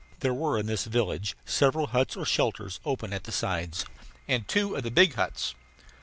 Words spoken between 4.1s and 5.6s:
and two of the big huts.